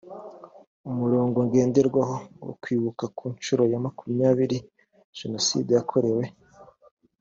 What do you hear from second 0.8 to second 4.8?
umurongo ngenderwaho wo kwibuka ku nshuro ya makumyabiri